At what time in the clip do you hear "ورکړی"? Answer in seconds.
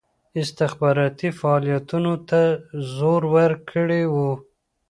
3.35-4.03